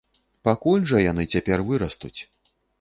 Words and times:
Пакуль 0.47 0.87
жа 0.93 1.03
яны 1.11 1.27
цяпер 1.35 1.67
вырастуць! 1.71 2.15